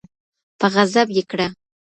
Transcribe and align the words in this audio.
په 0.59 0.65
غضب 0.73 1.07
یې 1.15 1.23
کړه 1.31 1.47